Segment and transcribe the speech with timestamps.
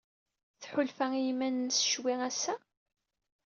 [0.61, 2.55] Tḥulfa i yiman-nnes ccwi ass-a?